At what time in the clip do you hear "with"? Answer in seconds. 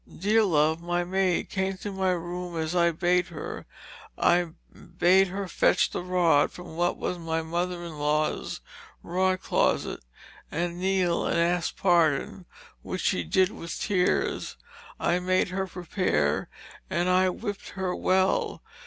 13.51-13.79